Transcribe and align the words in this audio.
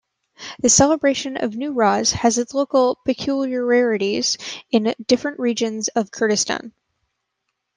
The 0.59 0.69
celebration 0.69 1.37
of 1.37 1.51
Newroz 1.53 2.11
has 2.13 2.39
its 2.39 2.55
local 2.55 2.97
peculiarities 3.05 4.35
in 4.71 4.95
different 5.05 5.37
regions 5.37 5.89
of 5.89 6.09
Kurdistan. 6.09 6.73